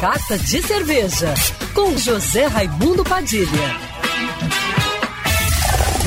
[0.00, 1.34] Carta de Cerveja,
[1.74, 3.76] com José Raimundo Padilha.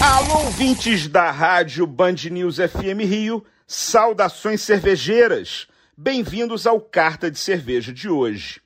[0.00, 5.66] Alô, ouvintes da rádio Band News FM Rio, saudações cervejeiras.
[5.96, 8.60] Bem-vindos ao Carta de Cerveja de hoje.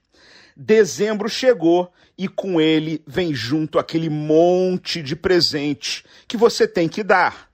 [0.54, 7.02] Dezembro chegou e com ele vem junto aquele monte de presente que você tem que
[7.02, 7.48] dar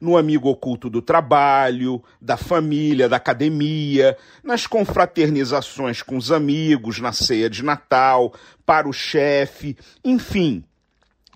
[0.00, 7.12] no amigo oculto do trabalho, da família, da academia, nas confraternizações com os amigos, na
[7.12, 10.64] ceia de Natal, para o chefe, enfim.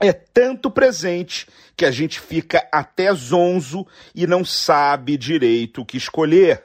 [0.01, 1.47] É tanto presente
[1.77, 6.65] que a gente fica até zonzo e não sabe direito o que escolher.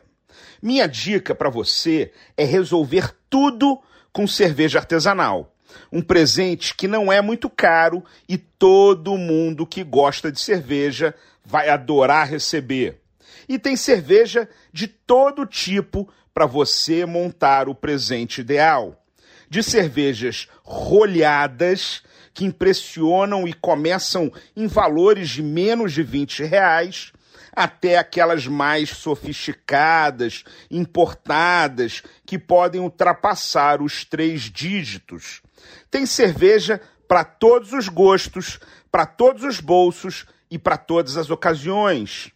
[0.62, 3.80] Minha dica para você é resolver tudo
[4.12, 5.56] com cerveja artesanal.
[5.92, 11.70] Um presente que não é muito caro e todo mundo que gosta de cerveja vai
[11.70, 13.02] adorar receber.
[13.48, 19.04] E tem cerveja de todo tipo para você montar o presente ideal.
[19.50, 22.02] De cervejas rolhadas
[22.34, 27.12] que impressionam e começam em valores de menos de 20 reais,
[27.52, 35.42] até aquelas mais sofisticadas, importadas, que podem ultrapassar os três dígitos.
[35.90, 42.32] Tem cerveja para todos os gostos, para todos os bolsos e para todas as ocasiões.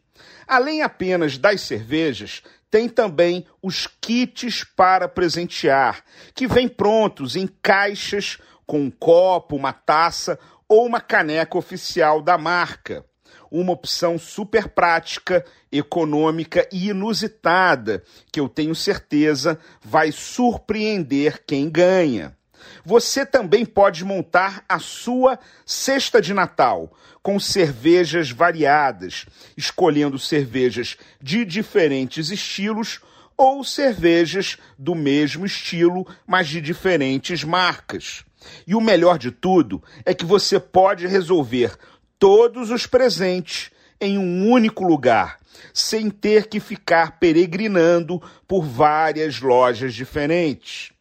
[0.47, 2.41] Além apenas das cervejas,
[2.71, 9.73] tem também os kits para presentear, que vêm prontos em caixas com um copo, uma
[9.73, 13.05] taça ou uma caneca oficial da marca.
[13.51, 22.35] Uma opção super prática, econômica e inusitada, que eu tenho certeza vai surpreender quem ganha.
[22.83, 26.91] Você também pode montar a sua cesta de Natal
[27.21, 29.25] com cervejas variadas,
[29.57, 32.99] escolhendo cervejas de diferentes estilos
[33.37, 38.23] ou cervejas do mesmo estilo, mas de diferentes marcas.
[38.67, 41.75] E o melhor de tudo é que você pode resolver
[42.19, 45.39] todos os presentes em um único lugar,
[45.73, 50.91] sem ter que ficar peregrinando por várias lojas diferentes.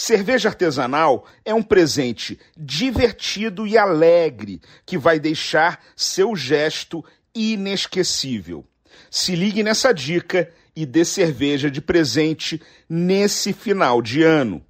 [0.00, 8.64] Cerveja artesanal é um presente divertido e alegre que vai deixar seu gesto inesquecível.
[9.10, 14.64] Se ligue nessa dica e dê cerveja de presente nesse final de ano.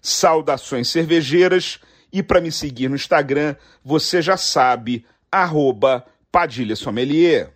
[0.00, 1.80] Saudações cervejeiras
[2.12, 7.55] e para me seguir no Instagram, você já sabe, arroba Padilha Sommelier.